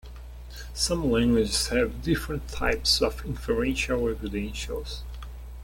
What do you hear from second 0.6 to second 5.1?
Some languages have different types of inferential evidentials.